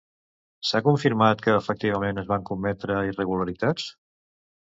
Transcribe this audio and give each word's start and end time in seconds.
S'ha 0.67 0.79
confirmat 0.87 1.43
que 1.47 1.53
efectivament 1.57 2.21
es 2.21 2.31
van 2.33 2.47
cometre 2.49 2.97
irregularitats? 3.11 3.87